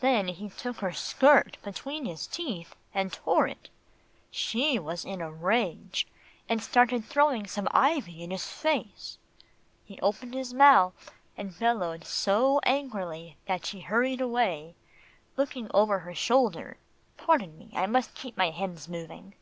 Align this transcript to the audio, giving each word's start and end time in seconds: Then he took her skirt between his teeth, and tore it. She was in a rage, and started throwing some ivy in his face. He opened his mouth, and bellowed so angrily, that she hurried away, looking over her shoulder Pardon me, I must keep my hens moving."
Then 0.00 0.28
he 0.28 0.48
took 0.48 0.78
her 0.78 0.94
skirt 0.94 1.58
between 1.62 2.06
his 2.06 2.26
teeth, 2.26 2.74
and 2.94 3.12
tore 3.12 3.46
it. 3.46 3.68
She 4.30 4.78
was 4.78 5.04
in 5.04 5.20
a 5.20 5.30
rage, 5.30 6.06
and 6.48 6.62
started 6.62 7.04
throwing 7.04 7.46
some 7.46 7.68
ivy 7.72 8.22
in 8.22 8.30
his 8.30 8.46
face. 8.46 9.18
He 9.84 10.00
opened 10.00 10.32
his 10.32 10.54
mouth, 10.54 11.10
and 11.36 11.58
bellowed 11.58 12.06
so 12.06 12.60
angrily, 12.62 13.36
that 13.44 13.66
she 13.66 13.80
hurried 13.82 14.22
away, 14.22 14.74
looking 15.36 15.70
over 15.74 15.98
her 15.98 16.14
shoulder 16.14 16.78
Pardon 17.18 17.58
me, 17.58 17.68
I 17.74 17.84
must 17.84 18.14
keep 18.14 18.38
my 18.38 18.48
hens 18.48 18.88
moving." 18.88 19.34